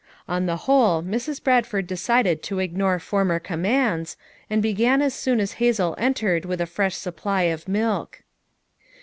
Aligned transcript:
On 0.27 0.47
the 0.47 0.55
whole, 0.65 1.03
Mrs. 1.03 1.43
Bradford 1.43 1.85
decided 1.85 2.41
to 2.41 2.57
ignore 2.57 2.97
former 2.97 3.37
commands, 3.39 4.17
and 4.49 4.59
began 4.59 4.99
as 4.99 5.13
soon 5.13 5.39
as 5.39 5.51
Hazel 5.61 5.93
entered 5.99 6.43
with 6.43 6.59
a 6.59 6.65
fresh 6.65 6.95
supply 6.95 7.43
of 7.43 7.67
milk. 7.67 8.23